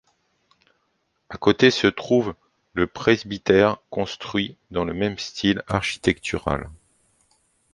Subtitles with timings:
[1.29, 2.33] À côté se trouve
[2.73, 6.71] le presbytère construit dans le même style architectural.